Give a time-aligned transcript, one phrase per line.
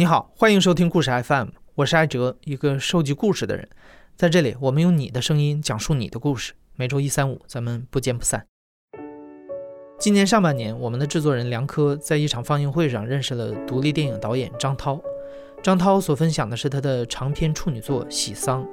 [0.00, 3.68] 你好，欢迎收听故事 FM，我是艾哲，一个收集故事的人。
[4.16, 6.54] 在这里，我们用你的声音讲述你的故事。
[6.74, 8.46] 每周一、三、五，咱们不见不散。
[9.98, 14.98] 今年上半年，我们的制作人梁科在一场放映会上认识了独立电影导演张涛。
[15.62, 18.64] 张涛所分享的是他的长篇处女作《喜丧》。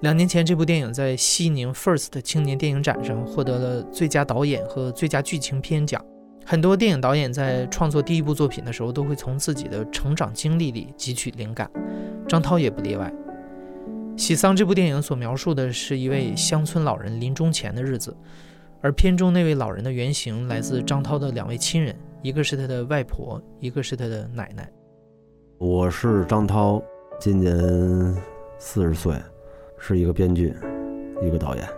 [0.00, 6.04] 两年前，这部电影在西宁 First 青年电影展上获得了最佳导演和最佳剧情片奖。
[6.44, 11.70] 很多电影导演在创作第一部作品的时候，都会从自己的成长经历里汲取灵感，
[12.28, 13.12] 张涛也不例外。
[14.20, 18.16] 《喜丧》这部电影所描述的是一位乡村老人临终前的日子，
[18.80, 24.70] 而片中那位老人的原型来自张涛的两位亲人，一个是他的外婆，一个是他的奶奶。
[25.58, 26.82] 我是张涛，
[27.18, 27.52] 今年
[28.58, 29.14] 四十岁。
[29.84, 30.54] 是一个编剧，
[31.20, 31.68] 一个导演。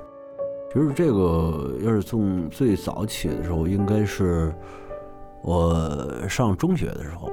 [0.75, 4.53] 其实这个要是从最早起的时候，应该是
[5.41, 7.31] 我上中学的时候，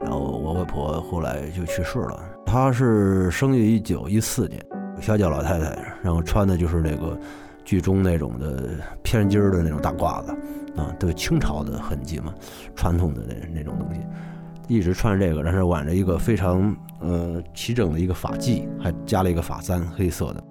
[0.00, 2.22] 然后我外婆后来就去世了。
[2.46, 4.64] 她是生于一九一四年，
[5.00, 7.18] 小脚老太太，然后穿的就是那个
[7.64, 8.70] 剧中那种的
[9.02, 10.30] 偏襟儿的那种大褂子，
[10.76, 12.32] 啊，都清朝的痕迹嘛，
[12.76, 14.00] 传统的那那种东西。
[14.68, 20.44] 一直穿着这个，然后挽着一个非常呃齐整的一个发髻，还加了一个发簪，黑色的。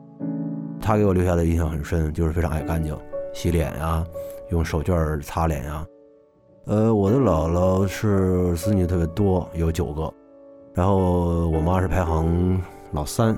[0.84, 2.94] 他给我留下的印象很深，就是非常爱干净，
[3.34, 4.06] 洗脸呀，
[4.50, 5.88] 用手绢擦脸呀。
[6.66, 10.14] 呃，我的姥姥是子女特别多，有九个，
[10.73, 12.61] 然后我妈是排行
[12.92, 13.34] 老三。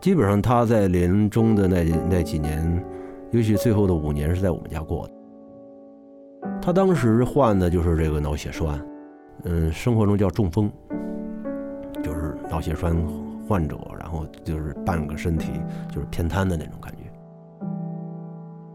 [0.00, 2.84] 基本上她在临终的那那几年，
[3.32, 5.12] 尤其最后的五年是在我们家过的。
[6.62, 8.80] 她当时患的就是这个脑血栓。
[9.44, 10.70] 嗯，生活中叫中风，
[12.02, 12.96] 就是脑血栓
[13.48, 15.50] 患者，然后就是半个身体
[15.90, 17.10] 就是偏瘫的那种感觉。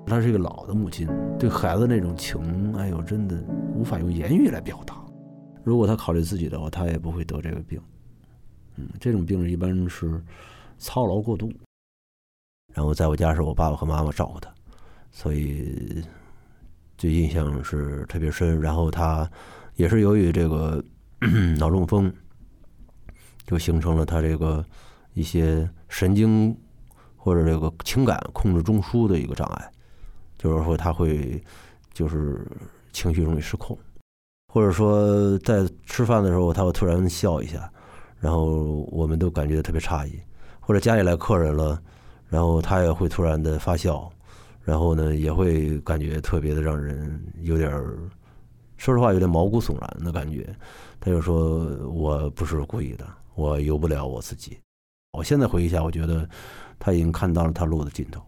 [0.08, 1.08] 她是一个老的母亲，
[1.38, 3.42] 对孩子那种情，哎呦，真的
[3.76, 4.96] 无法用言语来表达。
[5.64, 7.80] 如果她考虑自己的话，她也不会得这个病。
[8.78, 10.20] 嗯，这种病一般是
[10.80, 11.52] 操劳过度。
[12.74, 14.52] 然后在我家是我爸爸和妈妈照顾她，
[15.12, 16.04] 所以
[16.98, 18.60] 这印象是特别深。
[18.60, 19.30] 然后她。
[19.76, 20.84] 也是由于这个
[21.58, 22.14] 脑中风，
[23.46, 24.64] 就形成了他这个
[25.14, 26.56] 一些神经
[27.16, 29.72] 或者这个情感控制中枢的一个障碍，
[30.38, 31.44] 就是说他会
[31.94, 32.46] 就是
[32.92, 33.78] 情绪容易失控，
[34.54, 37.72] 或者说在吃饭的时候他会突然笑一下，
[38.20, 40.20] 然后我们都感觉特别诧异，
[40.60, 41.82] 或者家里来客人了，
[42.28, 44.12] 然后他也会突然的发笑，
[44.62, 47.98] 然后呢也会感觉特别的让人有点儿。
[48.76, 50.54] 说实话，有点毛骨悚然的感觉。
[51.00, 54.58] 他就说：“我不是故意的，我由不了我自己。”
[55.18, 56.28] 我现在回忆一下，我觉得
[56.80, 58.22] 他已经看到了他路的尽头，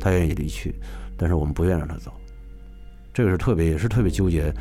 [0.00, 0.74] 他愿意离去，
[1.16, 2.12] 但是我们不愿让他走。
[3.14, 4.52] 这个是特别，也是特别纠结，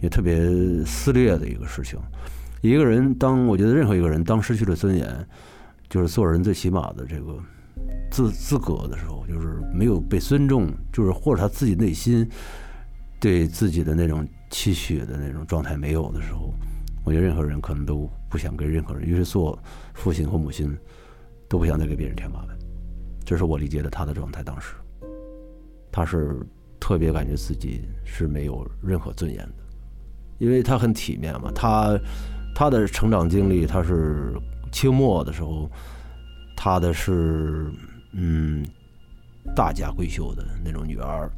[0.00, 0.38] 也特别
[0.84, 1.98] 撕裂的一个事情。
[2.62, 5.28] 一个人，当我觉得任何一个人当失去了尊严，
[5.88, 7.38] 就是做人最起码的这个
[8.10, 12.28] 资资格的时候，就是没有被尊重，就是或者他自己内心。
[13.20, 16.54] 对自己的那种期许的那种状态没有的时候，
[17.04, 19.58] 我觉得任何人可能都不想跟任何人，于是做
[19.94, 20.76] 父亲或母亲
[21.48, 22.56] 都不想再给别人添麻烦。
[23.24, 24.42] 这是我理解的他的状态。
[24.42, 24.74] 当时，
[25.90, 26.40] 他是
[26.80, 29.54] 特别感觉自己是没有任何尊严的，
[30.38, 31.50] 因为他很体面嘛。
[31.54, 31.98] 他
[32.54, 34.32] 他的成长经历，他是
[34.72, 35.70] 清末的时候，
[36.56, 37.70] 他的是
[38.12, 38.64] 嗯
[39.54, 41.30] 大家闺秀的那种女儿。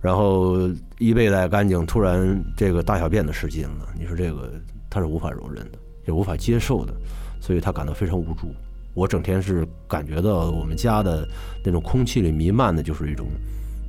[0.00, 3.88] 然后衣被带干净，突然这个大小便的失禁了。
[3.98, 4.52] 你说这个
[4.88, 6.94] 他是无法容忍的，也无法接受的，
[7.40, 8.54] 所以他感到非常无助。
[8.94, 11.28] 我整天是感觉到我们家的
[11.62, 13.26] 那种空气里弥漫的就是一种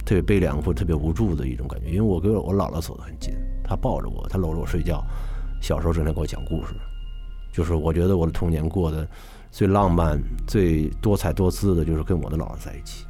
[0.06, 1.88] 特别悲凉或特别无助的一种感觉。
[1.88, 3.34] 因为我跟我姥姥走得很近，
[3.64, 5.02] 她抱着我，她搂着我睡觉，
[5.62, 6.74] 小时候整天给我讲故事，
[7.54, 9.08] 就是我觉得我的童年过得
[9.50, 13.06] 最浪漫、最多彩多姿的，就是跟我的姥姥在一起。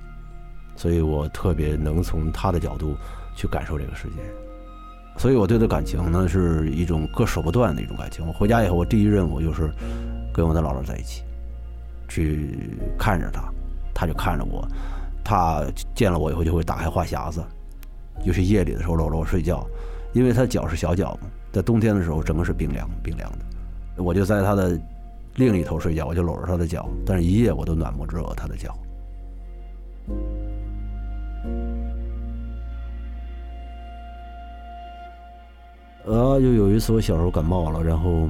[0.76, 2.96] 所以我特别能从他的角度
[3.36, 4.22] 去感受这个世界，
[5.18, 8.26] 所以我对他感情呢是一种割舍不断的一种感情。
[8.26, 9.72] 我回家以后，我第一任务就是
[10.32, 11.24] 跟我的姥姥在一起，
[12.08, 12.56] 去
[12.98, 13.52] 看着他，
[13.94, 14.68] 他就看着我，
[15.24, 15.66] 他
[15.96, 17.44] 见了我以后就会打开话匣子，
[18.24, 19.66] 尤其夜里的时候搂着我睡觉，
[20.14, 24.80] 因为他脚是小脚嘛，在冬天的时候整个是冰凉冰凉的，我就在他的
[25.36, 28.78] 另一头睡觉，我就搂着他的脚，但是一夜我都暖不热他的脚。
[36.08, 38.30] 呃，就有一次我小时候感冒了，然后，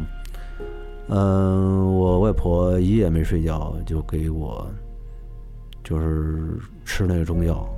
[1.09, 4.67] 嗯，我外婆一夜没睡觉，就给我，
[5.83, 7.69] 就是吃那个中药，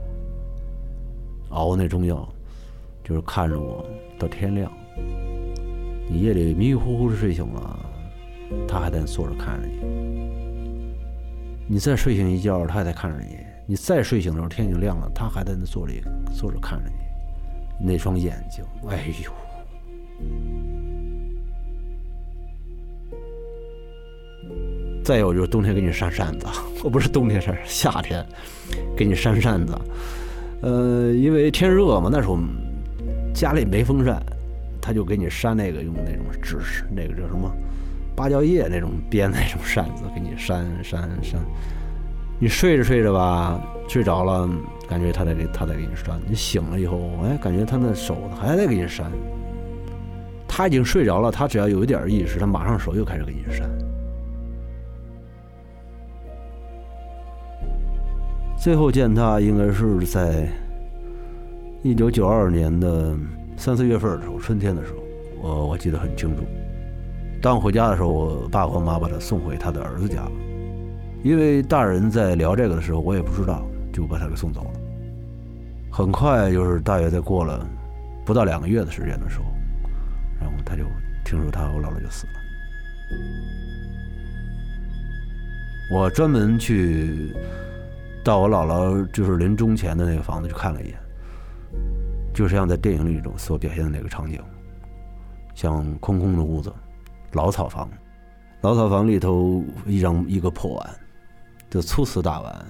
[1.49, 2.25] 熬那中药，
[3.03, 3.85] 就是看着我
[4.17, 4.71] 到天亮，
[6.09, 7.79] 你夜里迷迷糊糊的睡醒了，
[8.69, 9.73] 他还在那坐着看着你；
[11.67, 13.35] 你再睡醒一觉，他还在看着你；
[13.67, 16.01] 你再睡醒的时候，天已经亮了，他还在那坐里
[16.33, 17.85] 坐着看着你。
[17.85, 19.29] 那双眼睛，哎呦！
[25.03, 26.45] 再有就是冬天给你扇扇子，
[26.83, 28.23] 我不是冬天扇，夏天
[28.95, 29.73] 给你扇扇子。
[30.61, 32.37] 呃，因为天热嘛，那时候
[33.33, 34.21] 家里没风扇，
[34.79, 36.57] 他就给你扇那个用那种纸，
[36.95, 37.51] 那个叫什么
[38.15, 41.39] 芭蕉叶那种编的那种扇子，给你扇扇扇。
[42.39, 44.47] 你睡着睡着吧，睡着了，
[44.87, 46.19] 感觉他在给他在给你扇。
[46.27, 49.11] 你醒了以后，哎，感觉他那手还在给你扇。
[50.59, 53.65] 他已经睡着了，他只要有一点意识，他马上手又开始给你扇。
[58.57, 60.49] 最后见他应该是在
[61.81, 63.15] 一九九二年的
[63.55, 64.99] 三四月份的时候，春天的时候，
[65.41, 66.43] 我我记得很清楚。
[67.41, 70.31] 当回家的时候，我爸和我妈把他送回他的儿子家了。
[71.23, 74.71] 因为大人在聊这个的时候，我也不知道，就把他给送走了。
[75.89, 77.65] 很快就是大约在过了
[78.25, 79.45] 不到两个月的时间的时候，
[80.39, 80.83] 然后他就
[81.23, 82.33] 听说他我姥姥就死了。
[85.91, 87.35] 我专门去。
[88.21, 90.99] 到我姥姥就是临终前的那个房子去看了一眼，
[92.33, 94.43] 就是像在电影里中所表现的那个场景，
[95.55, 96.71] 像空空的屋子，
[97.31, 97.89] 老草房，
[98.61, 100.89] 老草房里头一张一个破碗，
[101.69, 102.65] 就粗瓷大碗，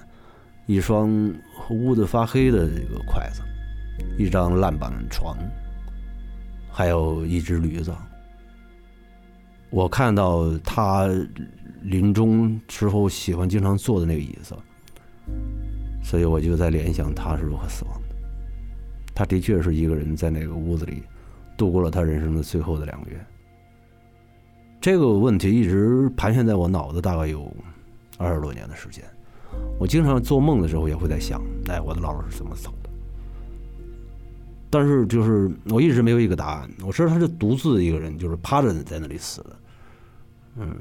[0.66, 1.10] 一双
[1.68, 3.42] 污的发黑的这个筷子，
[4.16, 5.36] 一张烂板床，
[6.70, 7.94] 还有一只驴子。
[9.70, 11.08] 我看到他
[11.82, 14.54] 临终时候喜欢经常坐的那个椅子。
[16.02, 18.16] 所以我就在联想他是如何死亡的。
[19.14, 21.02] 他的确是一个人在那个屋子里
[21.56, 23.24] 度过了他人生的最后的两个月。
[24.80, 27.54] 这个问题一直盘旋在我脑子，大概有
[28.16, 29.04] 二十多年的时间。
[29.78, 32.72] 我经常做梦的时候也会在想：哎，我的姥姥是怎么走？
[34.70, 36.70] 但是就是我一直没有一个答案。
[36.86, 39.56] 我知道他是独自一个人，就是趴着在那里死的。
[40.56, 40.76] 嗯，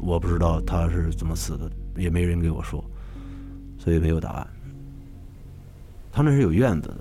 [0.00, 1.70] 我不知道他是怎么死的。
[1.94, 2.82] 也没人给我说，
[3.78, 4.46] 所以没有答案。
[6.10, 7.00] 他那是有院子的，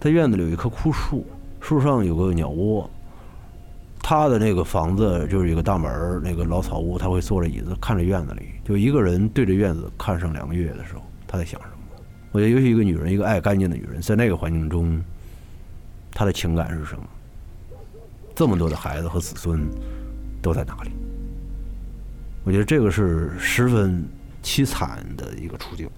[0.00, 1.26] 他院子里有一棵枯树，
[1.60, 2.88] 树上有个鸟窝。
[4.02, 11.71] 他的那个房子就是一个大门那个老草屋，他会坐着椅子看着院子里，就一个人对着院子看上两个月的时候，他在想什么？
[12.32, 15.00] 我觉得，尤其一个女人，一个爱干净的女人，在那个环境中，
[16.10, 17.04] 她的情感是什么？
[18.34, 19.60] 这么多的孩子和子孙
[20.42, 20.90] 都在哪里？
[22.44, 24.04] 我觉得这个是十分。
[24.44, 25.88] 凄惨的一个处境。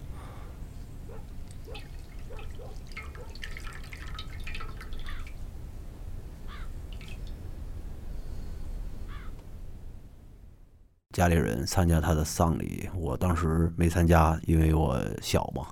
[11.13, 15.67] 家里人参加他的丧礼，我当时没参加，因为我小嘛。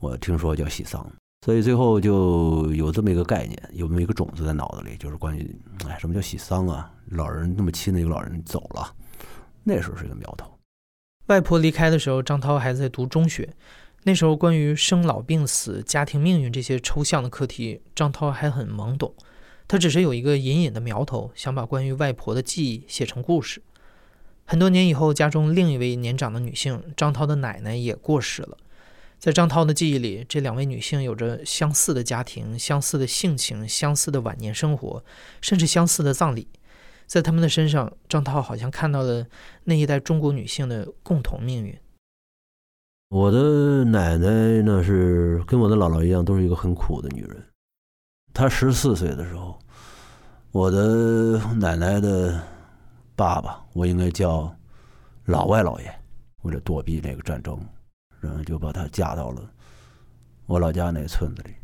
[0.00, 1.06] 我听说叫喜丧，
[1.44, 5.54] 所以最后就有这么一个概念，有这么一个种子在脑子里，就是关于
[5.86, 6.90] 哎，什么叫喜丧啊？
[7.10, 8.94] 老人那么亲的一个老人走了，
[9.62, 10.50] 那时候是一个苗头。
[11.26, 13.54] 外婆离开的时候，张涛还在读中学。
[14.04, 19.14] 那时候，关于生老病死、家庭命运这些抽象的课题，张涛还很懵懂。
[19.68, 23.62] 他只是有一个隐隐的苗头，想把关于外婆的记忆写成故事。
[24.46, 28.56] 很多年以后，家中另一位年长的女性张涛的奶奶也过世了。
[29.20, 35.04] 在张涛的记忆里，这两位女性有着相似的家庭、相似的性情、相似的晚年生活，
[35.42, 36.48] 甚至相似的葬礼。
[37.06, 39.26] 在他们的身上，张涛好像看到了
[39.64, 41.78] 那一代中国女性的共同命运。
[43.10, 47.44] 我的奶奶呢，是跟我的姥姥一样，都是一个很苦的女人。
[48.32, 49.58] 她十四岁的时候，
[50.50, 52.40] 我的奶奶的
[53.14, 54.50] 爸爸，我应该叫
[55.26, 56.00] 老外老爷，
[56.40, 57.60] 为了躲避那个战争，
[58.20, 59.50] 然后就把她嫁到了
[60.46, 61.54] 我老家那个村子里。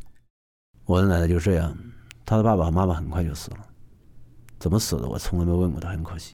[0.84, 1.76] 我的奶奶就这样，
[2.24, 3.58] 她的爸爸妈妈很快就死了。
[4.58, 5.08] 怎么死的？
[5.08, 6.32] 我从来没问过她，很可惜。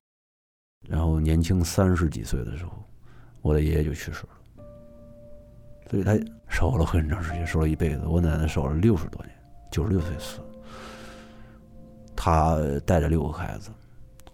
[0.89, 2.73] 然后年轻三十几岁的时候，
[3.41, 4.65] 我的爷爷就去世了，
[5.91, 8.07] 所以他守了很长时间，守了一辈子。
[8.07, 9.37] 我奶奶守了六十多年，
[9.71, 10.41] 九十六岁死。
[12.17, 13.71] 他带着六个孩子，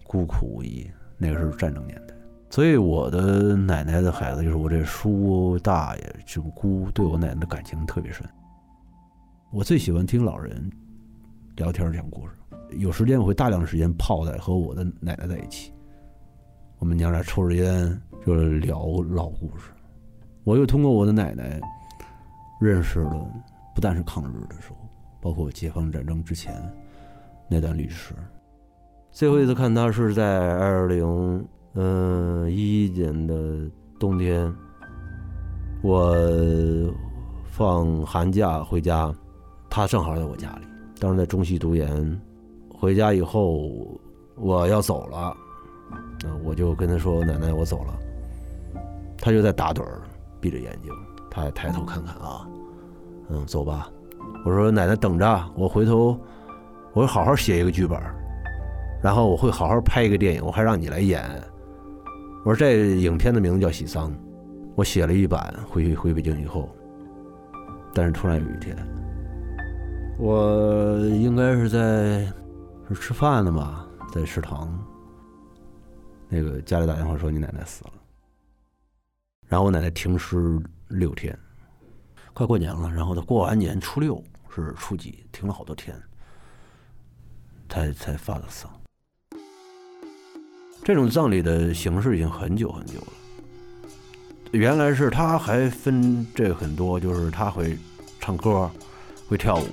[0.03, 0.89] 孤苦无依。
[1.17, 2.13] 那个是战争年代，
[2.49, 8.27] 所以我的奶奶的孩子，就是我这叔大爷，这姑，对我奶奶的感情特别深。
[9.51, 10.69] 我最喜欢听老人
[11.55, 12.33] 聊天讲故事。
[12.77, 15.71] 有时间我会大量时间泡在和我的奶奶在一起，
[16.79, 18.79] 我们娘俩抽着烟就是聊
[19.09, 19.71] 老故事。
[20.43, 21.59] 我又通过我的奶奶
[22.59, 23.13] 认识了，
[23.75, 24.75] 不但是抗日的时候，
[25.21, 26.55] 包括解放战争之前，
[27.47, 28.15] 那段历史。
[29.11, 34.53] 最后一次看他是在二零嗯一一年的冬天，
[35.81, 36.15] 我
[37.51, 39.13] 放寒假回家，
[39.69, 40.67] 他正好在我家里，
[40.99, 42.19] 当时在中戏读研。
[42.69, 43.69] 回家以后
[44.35, 45.35] 我要走了，
[46.25, 47.93] 嗯，我就跟他说：“奶奶，我走了。”
[49.21, 50.01] 他就在打盹儿，
[50.39, 50.91] 闭着眼睛，
[51.29, 52.47] 他还抬头看看啊，
[53.29, 53.89] 嗯，走吧。
[54.45, 56.17] 我说：“奶奶等着，我回头
[56.93, 58.01] 我会好好写一个剧本。”
[59.03, 61.21] 然后我会好好拍一个电影，我还让你来演。
[62.49, 64.11] 我说这影片的名字叫《喜丧》，
[64.73, 66.75] 我写了一版，回回北京以后。
[67.93, 68.75] 但是突然有一天，
[70.17, 72.25] 我应该是在
[72.87, 74.83] 是吃饭呢吧，在食堂，
[76.27, 77.93] 那个家里打电话说你奶奶死了。
[79.47, 81.37] 然后我奶奶停尸六天，
[82.33, 85.95] 快过年了，然后她过完年初六是初几，停了好多天，
[87.69, 88.71] 才才发的丧。
[90.89, 93.07] 这种葬礼的形式已经很久很久了。
[94.53, 97.77] 原来是他还分这很多，就是他会
[98.19, 98.67] 唱歌，
[99.27, 99.67] 会跳舞，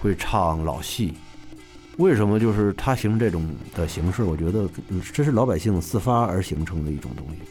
[0.00, 1.12] 会唱老戏。
[1.98, 4.22] 为什么就是他形成这种的形式？
[4.22, 4.66] 我觉得
[5.12, 7.42] 这是老百姓自发而形成的一种东西。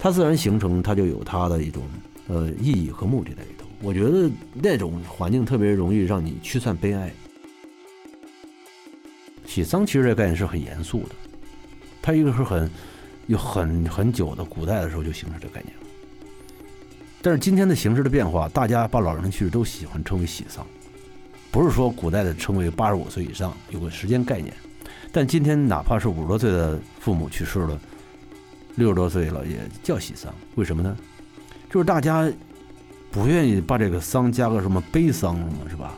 [0.00, 1.82] 它自然形成，它就有它的一种
[2.28, 3.66] 呃意义和目的在里头。
[3.80, 7.12] 我觉得那种环境特别容易让你驱散悲哀。
[9.44, 11.16] 喜丧其实这概念是很严肃的。
[12.02, 12.68] 它一个是很
[13.28, 15.86] 有很很久的古代的时候就形成这个概念了，
[17.22, 20.66] 但是今天的形式的变化，大家把老人去世都喜欢称为喜丧，
[21.52, 24.52] 不是说古代的称为八十五岁以上有个时间概念，
[25.12, 27.80] 但今天哪怕是五十多岁的父母去世了，
[28.74, 30.96] 六十多岁了也叫喜丧，为什么呢？
[31.70, 32.30] 就是大家
[33.10, 35.94] 不愿意把这个丧加个什么悲伤什么是吧？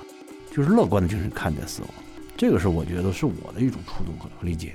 [0.53, 1.91] 就是乐观的精神看待死亡，
[2.37, 4.75] 这个是我觉得是我的一种触动和理解。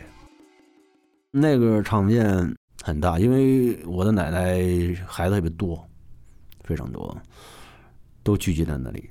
[1.31, 4.57] 那个场面很大，因为我的奶奶
[5.05, 5.87] 孩子特别多，
[6.63, 7.15] 非常多，
[8.23, 9.07] 都聚集在那里，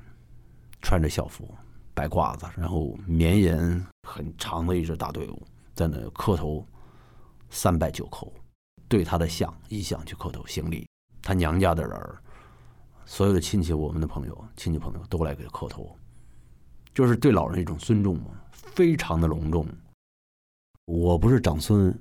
[0.83, 1.49] 穿着校服，
[1.95, 5.41] 白褂子，然后绵延很长的一支大队伍
[5.75, 6.67] 在那磕头，
[7.51, 8.29] 三拜九叩，
[8.89, 10.89] 对他的像遗像去磕头行礼。
[11.23, 12.01] 他娘家的人，
[13.07, 15.97] 所有的亲戚，我们的朋友，亲戚朋友都来给他磕头，
[16.93, 19.65] 就是对老人一种尊重嘛，非常的隆重。
[20.87, 21.97] 我不是长孙。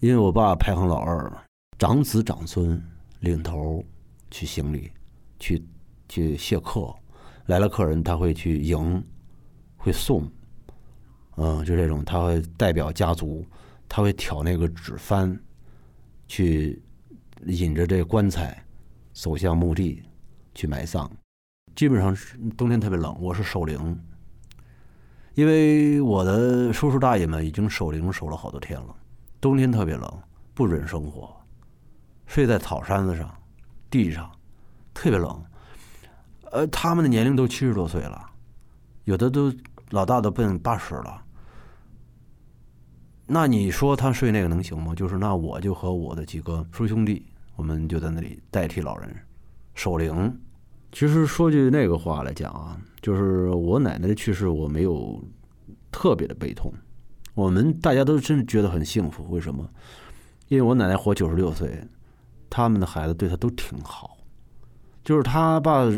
[0.00, 1.30] 因为我爸排行老二，
[1.78, 2.82] 长子长孙
[3.20, 3.84] 领头
[4.30, 4.90] 去行礼，
[5.38, 5.62] 去
[6.08, 6.90] 去谢客，
[7.46, 9.04] 来了客人他会去迎，
[9.76, 10.26] 会送，
[11.36, 13.44] 嗯，就这种他会代表家族，
[13.86, 15.38] 他会挑那个纸幡，
[16.26, 16.82] 去
[17.44, 18.64] 引着这棺材
[19.12, 20.02] 走向墓地
[20.54, 21.10] 去埋葬。
[21.76, 24.00] 基本上是冬天特别冷，我是守灵，
[25.34, 28.96] 因为我的叔叔大爷们已经守灵守了好多天了。
[29.40, 31.34] 冬天特别冷，不准生火，
[32.26, 33.34] 睡在草山子上，
[33.88, 34.30] 地上，
[34.92, 35.42] 特别冷。
[36.52, 38.30] 呃，他们的年龄都七十多岁了，
[39.04, 39.52] 有的都
[39.90, 41.22] 老大都奔八十了。
[43.26, 44.94] 那你说他睡那个能行吗？
[44.94, 47.24] 就是那我就和我的几个叔兄弟，
[47.56, 49.16] 我们就在那里代替老人
[49.74, 50.38] 守灵。
[50.92, 55.22] 其实说句那个话来讲啊，就是我奶奶的去世，我没有
[55.92, 56.74] 特别的悲痛。
[57.40, 59.66] 我们大家都真是觉得很幸福，为什么？
[60.48, 61.82] 因为我奶奶活九十六岁，
[62.50, 64.18] 他们的孩子对她都挺好，
[65.02, 65.90] 就是他爸，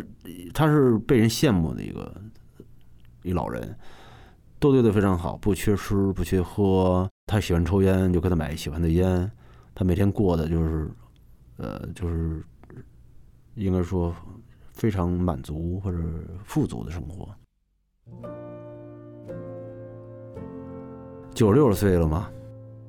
[0.54, 2.14] 他是被人羡慕的一个
[3.24, 3.76] 一老人，
[4.60, 9.28] 都对他非常好，不缺吃不缺喝，他喜欢抽烟就给他买喜欢的烟，
[9.74, 10.88] 他每天过的就是，
[11.56, 12.40] 呃，就是
[13.56, 14.14] 应该说
[14.74, 15.98] 非常满足或者
[16.44, 17.28] 富足的生活。
[21.34, 22.28] 九十六岁了嘛，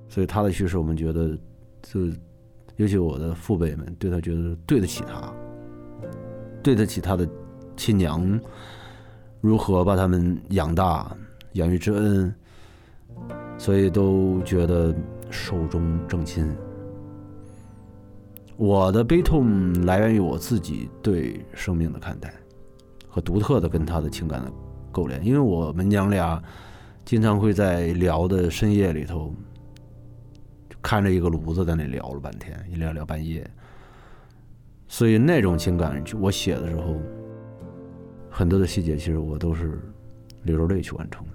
[0.09, 1.37] 所以他的去世，我们觉得，
[1.81, 2.01] 就
[2.75, 5.33] 尤其我的父辈们对他觉得对得起他，
[6.61, 7.27] 对得起他的
[7.77, 8.39] 亲娘，
[9.39, 11.15] 如何把他们养大，
[11.53, 12.35] 养育之恩，
[13.57, 14.93] 所以都觉得
[15.29, 16.45] 寿终正寝。
[18.57, 22.31] 我的悲痛来源于我自己对生命的看待
[23.07, 24.51] 和独特的跟他的情感的
[24.91, 26.43] 勾连，因为我们娘俩。
[27.05, 29.33] 经常会在聊的深夜里头，
[30.81, 33.45] 看着一个炉子在那聊了半天，一聊聊半夜。
[34.87, 36.97] 所以那种情感，我写的时候，
[38.29, 39.81] 很多的细节其实我都是
[40.43, 41.33] 流着泪去完成的。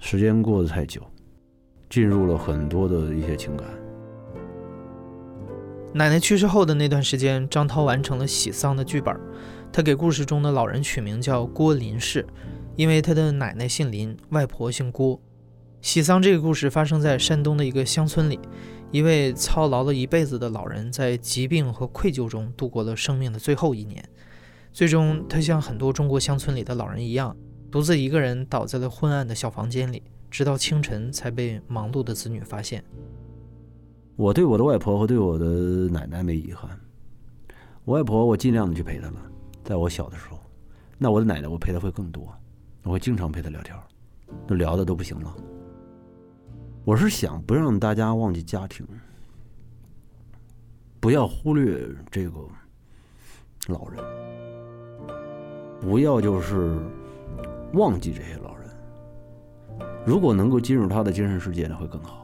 [0.00, 1.00] 时间过得太久，
[1.88, 3.66] 进入了很多的一些情感。
[5.92, 9.16] 奶奶去世后的那段时间，张涛完成了喜丧的剧本，
[9.72, 12.26] 他给故事中的老人取名叫郭林氏。
[12.76, 15.20] 因为他的奶奶姓林，外婆姓郭。
[15.80, 18.38] 喜丧这个故事发生在山东的一个乡村里，
[18.90, 24.02] 一位操劳了一辈子的老人在疾病和愧疚中度过了生命的最后一年。
[24.72, 27.36] 最终，他像很多中国乡村里的老人一样，
[27.70, 32.82] 独自一个人倒在了昏暗的小房间里，直到清晨才被忙碌的子女发现。
[34.16, 35.46] 我对我的外婆和对我的
[35.88, 36.70] 奶奶没遗憾。
[37.84, 39.22] 我外婆，我尽量的去陪她了，
[39.62, 40.38] 在我小的时候。
[40.96, 42.34] 那我的奶奶，我陪她会更多，
[42.84, 43.74] 我会经常陪他聊天，
[44.46, 45.34] 都聊的都不行了。
[46.84, 48.86] 我是想不让大家忘记家庭，
[51.00, 52.38] 不要忽略这个
[53.68, 54.04] 老人。
[55.80, 56.78] 不要就是
[57.72, 58.68] 忘记这些老人，
[60.06, 62.23] 如果能够进入他的精神世界，那会更好。